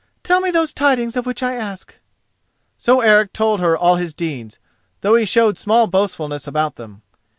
Tell 0.23 0.41
me 0.41 0.49
those 0.49 0.73
tidings 0.73 1.15
of 1.15 1.27
which 1.27 1.43
I 1.43 1.53
ask." 1.53 1.99
So 2.75 3.01
Eric 3.01 3.33
told 3.33 3.59
her 3.59 3.77
all 3.77 3.97
his 3.97 4.15
deeds, 4.15 4.57
though 5.01 5.13
he 5.13 5.25
showed 5.25 5.59
small 5.59 5.85
boastfulness 5.85 6.47
about 6.47 6.75
them. 6.75 7.03